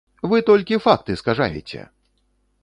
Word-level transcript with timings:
Вы 0.29 0.39
толькі 0.47 0.79
факты 0.85 1.17
скажаеце! 1.21 1.85